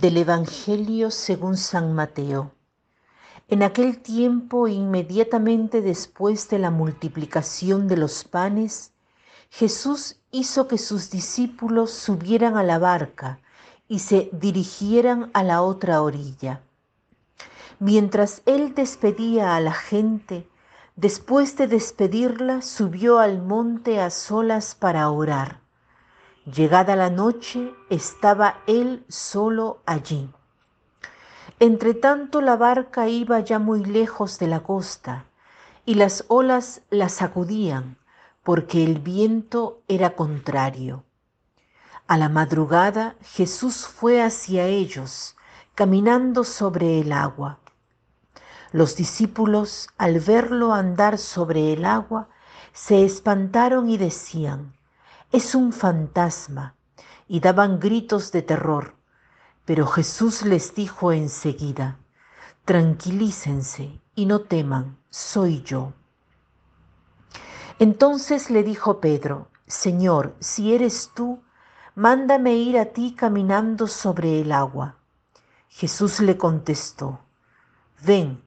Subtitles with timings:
[0.00, 2.52] Del Evangelio según San Mateo.
[3.48, 8.92] En aquel tiempo, inmediatamente después de la multiplicación de los panes,
[9.50, 13.40] Jesús hizo que sus discípulos subieran a la barca
[13.86, 16.62] y se dirigieran a la otra orilla.
[17.78, 20.48] Mientras él despedía a la gente,
[20.96, 25.61] después de despedirla, subió al monte a solas para orar.
[26.44, 30.28] Llegada la noche, estaba él solo allí.
[31.60, 35.26] Entretanto la barca iba ya muy lejos de la costa,
[35.86, 37.96] y las olas la sacudían,
[38.42, 41.04] porque el viento era contrario.
[42.08, 45.36] A la madrugada Jesús fue hacia ellos,
[45.76, 47.60] caminando sobre el agua.
[48.72, 52.28] Los discípulos, al verlo andar sobre el agua,
[52.72, 54.74] se espantaron y decían,
[55.32, 56.76] es un fantasma,
[57.26, 58.94] y daban gritos de terror.
[59.64, 61.98] Pero Jesús les dijo enseguida,
[62.66, 65.94] tranquilícense y no teman, soy yo.
[67.78, 71.42] Entonces le dijo Pedro, Señor, si eres tú,
[71.94, 74.96] mándame ir a ti caminando sobre el agua.
[75.68, 77.20] Jesús le contestó,
[78.04, 78.44] ven.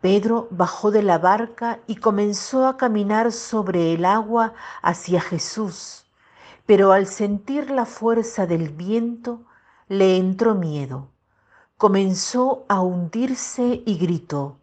[0.00, 6.06] Pedro bajó de la barca y comenzó a caminar sobre el agua hacia Jesús
[6.68, 9.46] pero al sentir la fuerza del viento
[9.88, 11.08] le entró miedo.
[11.78, 14.58] Comenzó a hundirse y gritó,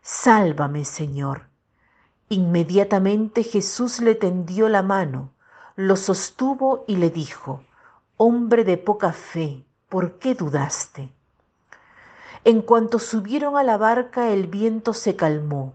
[0.00, 1.50] Sálvame, Señor.
[2.30, 5.34] Inmediatamente Jesús le tendió la mano,
[5.76, 7.62] lo sostuvo y le dijo,
[8.16, 11.12] Hombre de poca fe, ¿por qué dudaste?
[12.44, 15.74] En cuanto subieron a la barca el viento se calmó.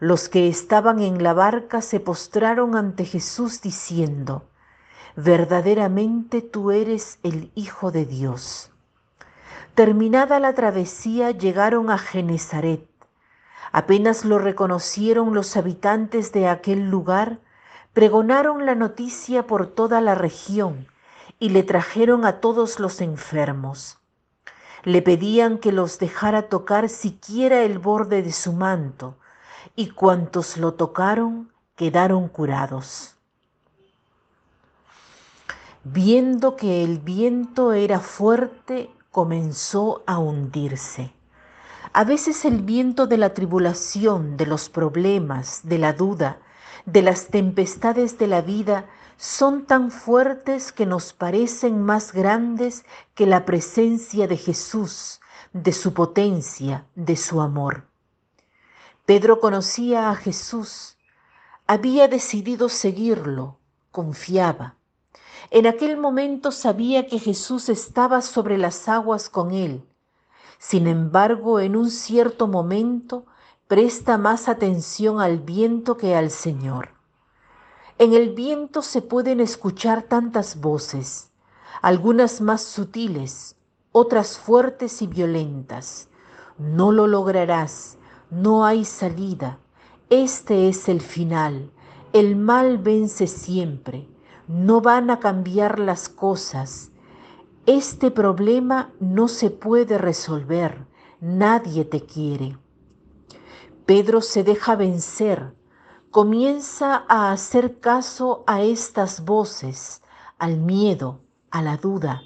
[0.00, 4.48] Los que estaban en la barca se postraron ante Jesús diciendo,
[5.16, 8.70] verdaderamente tú eres el Hijo de Dios.
[9.74, 12.88] Terminada la travesía llegaron a Genezaret.
[13.72, 17.40] Apenas lo reconocieron los habitantes de aquel lugar,
[17.92, 20.86] pregonaron la noticia por toda la región
[21.38, 23.98] y le trajeron a todos los enfermos.
[24.84, 29.16] Le pedían que los dejara tocar siquiera el borde de su manto,
[29.74, 33.13] y cuantos lo tocaron quedaron curados.
[35.86, 41.12] Viendo que el viento era fuerte, comenzó a hundirse.
[41.92, 46.40] A veces el viento de la tribulación, de los problemas, de la duda,
[46.86, 48.86] de las tempestades de la vida
[49.18, 55.20] son tan fuertes que nos parecen más grandes que la presencia de Jesús,
[55.52, 57.86] de su potencia, de su amor.
[59.04, 60.96] Pedro conocía a Jesús,
[61.66, 63.58] había decidido seguirlo,
[63.90, 64.76] confiaba.
[65.50, 69.84] En aquel momento sabía que Jesús estaba sobre las aguas con él.
[70.58, 73.26] Sin embargo, en un cierto momento
[73.68, 76.90] presta más atención al viento que al Señor.
[77.98, 81.30] En el viento se pueden escuchar tantas voces,
[81.82, 83.56] algunas más sutiles,
[83.92, 86.08] otras fuertes y violentas.
[86.58, 87.98] No lo lograrás,
[88.30, 89.58] no hay salida.
[90.08, 91.70] Este es el final.
[92.12, 94.08] El mal vence siempre
[94.48, 96.90] no van a cambiar las cosas.
[97.66, 100.86] Este problema no se puede resolver.
[101.20, 102.58] Nadie te quiere.
[103.86, 105.54] Pedro se deja vencer.
[106.10, 110.02] Comienza a hacer caso a estas voces,
[110.38, 112.22] al miedo, a la duda.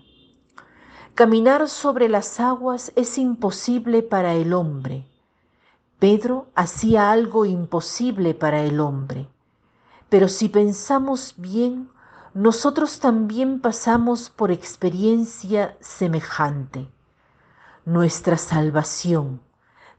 [1.14, 5.04] Caminar sobre las aguas es imposible para el hombre.
[5.98, 9.28] Pedro hacía algo imposible para el hombre.
[10.08, 11.90] Pero si pensamos bien,
[12.34, 16.90] nosotros también pasamos por experiencia semejante.
[17.84, 19.40] Nuestra salvación,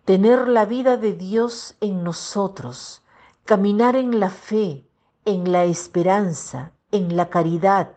[0.06, 3.02] tener la vida de Dios en nosotros,
[3.46, 4.86] caminar en la fe,
[5.26, 7.92] en la esperanza, en la caridad,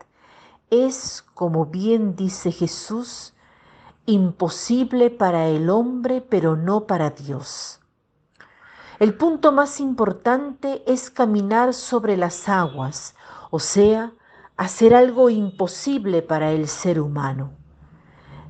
[0.71, 3.35] es, como bien dice Jesús,
[4.07, 7.81] imposible para el hombre, pero no para Dios.
[8.99, 13.15] El punto más importante es caminar sobre las aguas,
[13.51, 14.15] o sea,
[14.63, 17.51] hacer algo imposible para el ser humano.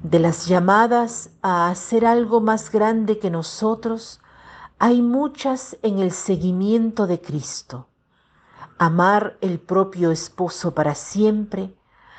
[0.03, 4.21] De las llamadas a hacer algo más grande que nosotros,
[4.79, 7.89] hay muchas en el seguimiento de Cristo.
[8.77, 11.75] Amar el propio esposo para siempre,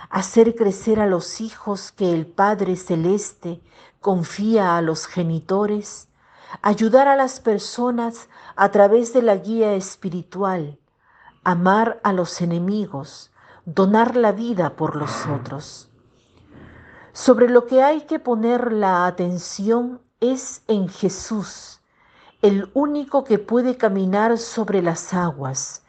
[0.10, 3.62] hacer crecer a los hijos que el Padre Celeste
[4.02, 6.08] confía a los genitores,
[6.64, 10.80] ayudar a las personas a través de la guía espiritual,
[11.44, 13.30] amar a los enemigos,
[13.66, 15.90] donar la vida por los otros.
[17.14, 21.80] Sobre lo que hay que poner la atención es en Jesús,
[22.42, 25.84] el único que puede caminar sobre las aguas,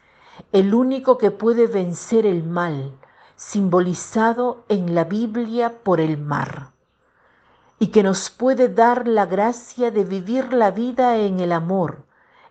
[0.53, 2.97] el único que puede vencer el mal,
[3.35, 6.71] simbolizado en la Biblia por el mar,
[7.77, 12.05] y que nos puede dar la gracia de vivir la vida en el amor,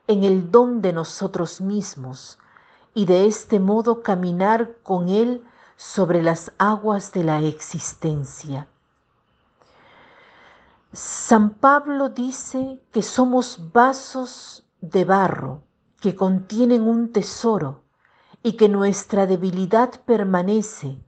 [0.07, 2.39] en el don de nosotros mismos,
[2.95, 5.45] y de este modo caminar con Él
[5.77, 8.69] sobre las aguas de la existencia.
[10.93, 15.65] San Pablo dice que somos vasos de barro
[16.01, 17.83] que contienen un tesoro
[18.45, 21.03] y que nuestra debilidad permanece,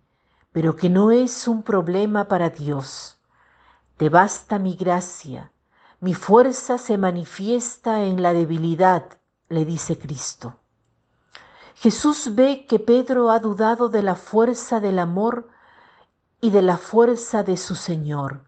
[0.51, 3.19] pero que no es un problema para Dios.
[3.97, 5.53] Te basta mi gracia,
[6.01, 9.05] mi fuerza se manifiesta en la debilidad,
[9.49, 10.59] le dice Cristo.
[11.79, 15.49] Jesús ve que Pedro ha dudado de la fuerza del amor
[16.41, 18.45] y de la fuerza de su Señor.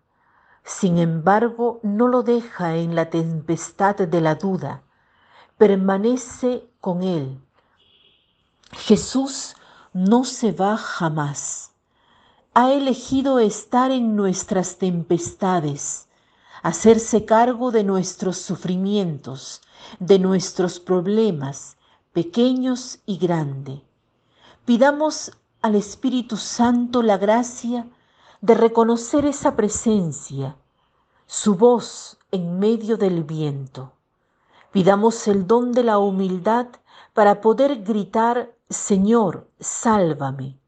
[0.65, 4.83] Sin embargo, no lo deja en la tempestad de la duda,
[5.59, 7.39] permanece con él.
[8.73, 9.57] Jesús
[9.93, 11.73] no se va jamás.
[12.55, 16.09] Ha elegido estar en nuestras tempestades,
[16.63, 19.61] hacerse cargo de nuestros sufrimientos,
[19.99, 21.77] de nuestros problemas,
[22.13, 23.81] pequeños y grandes.
[24.65, 25.33] Pidamos
[25.63, 27.87] al Espíritu Santo la gracia
[28.41, 30.57] de reconocer esa presencia,
[31.27, 33.93] su voz en medio del viento.
[34.73, 36.69] Pidamos el don de la humildad
[37.15, 40.59] para poder gritar, Señor, sálvame.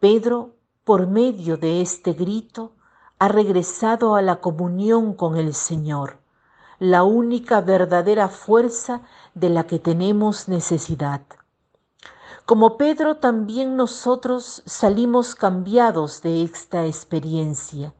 [0.00, 0.54] Pedro,
[0.84, 2.72] por medio de este grito,
[3.18, 6.17] ha regresado a la comunión con el Señor
[6.78, 9.02] la única verdadera fuerza
[9.34, 11.22] de la que tenemos necesidad.
[12.46, 17.94] Como Pedro, también nosotros salimos cambiados de esta experiencia,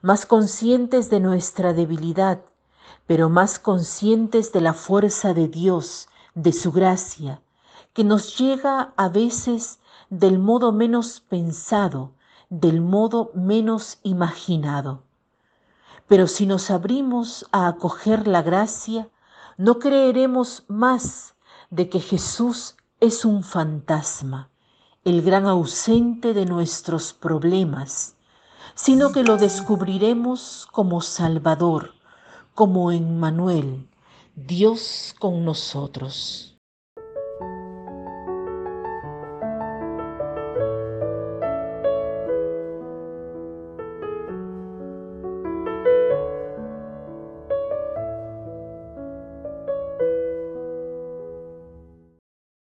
[0.00, 2.40] más conscientes de nuestra debilidad,
[3.06, 7.42] pero más conscientes de la fuerza de Dios, de su gracia,
[7.92, 12.12] que nos llega a veces del modo menos pensado,
[12.48, 15.02] del modo menos imaginado.
[16.12, 19.08] Pero si nos abrimos a acoger la gracia,
[19.56, 21.36] no creeremos más
[21.70, 24.50] de que Jesús es un fantasma,
[25.04, 28.14] el gran ausente de nuestros problemas,
[28.74, 31.94] sino que lo descubriremos como Salvador,
[32.54, 33.88] como Emmanuel,
[34.36, 36.51] Dios con nosotros.